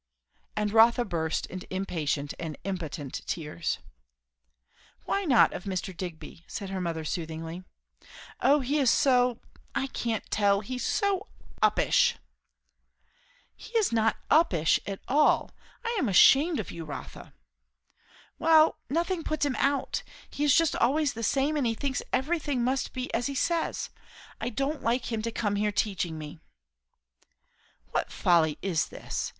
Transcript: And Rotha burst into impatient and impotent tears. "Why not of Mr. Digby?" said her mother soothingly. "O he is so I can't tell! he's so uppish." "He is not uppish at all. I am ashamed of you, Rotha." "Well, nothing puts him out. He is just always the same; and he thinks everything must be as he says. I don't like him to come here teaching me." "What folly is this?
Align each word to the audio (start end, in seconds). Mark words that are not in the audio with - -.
And 0.55 0.73
Rotha 0.73 1.05
burst 1.05 1.45
into 1.45 1.71
impatient 1.71 2.33
and 2.39 2.57
impotent 2.63 3.21
tears. 3.27 3.77
"Why 5.05 5.25
not 5.25 5.53
of 5.53 5.65
Mr. 5.65 5.95
Digby?" 5.95 6.43
said 6.47 6.71
her 6.71 6.81
mother 6.81 7.05
soothingly. 7.05 7.63
"O 8.41 8.61
he 8.61 8.79
is 8.79 8.89
so 8.89 9.37
I 9.75 9.85
can't 9.85 10.25
tell! 10.31 10.61
he's 10.61 10.83
so 10.83 11.27
uppish." 11.61 12.15
"He 13.55 13.77
is 13.77 13.91
not 13.91 14.17
uppish 14.31 14.79
at 14.87 15.01
all. 15.07 15.51
I 15.85 15.95
am 15.99 16.09
ashamed 16.09 16.59
of 16.59 16.71
you, 16.71 16.83
Rotha." 16.83 17.35
"Well, 18.39 18.79
nothing 18.89 19.23
puts 19.23 19.45
him 19.45 19.55
out. 19.57 20.01
He 20.31 20.43
is 20.43 20.55
just 20.55 20.75
always 20.77 21.13
the 21.13 21.21
same; 21.21 21.55
and 21.55 21.67
he 21.67 21.75
thinks 21.75 22.01
everything 22.11 22.63
must 22.63 22.91
be 22.91 23.13
as 23.13 23.27
he 23.27 23.35
says. 23.35 23.91
I 24.39 24.49
don't 24.49 24.81
like 24.81 25.11
him 25.11 25.21
to 25.21 25.31
come 25.31 25.57
here 25.57 25.71
teaching 25.71 26.17
me." 26.17 26.39
"What 27.91 28.11
folly 28.11 28.57
is 28.63 28.87
this? 28.87 29.29